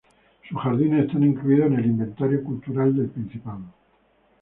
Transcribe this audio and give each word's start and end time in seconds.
Sus 0.49 0.59
jardines 0.63 1.05
están 1.05 1.21
incluido 1.21 1.67
en 1.67 1.73
el 1.75 1.85
Inventario 1.85 2.43
Cultural 2.43 2.95
del 2.95 3.09
Principado. 3.11 3.65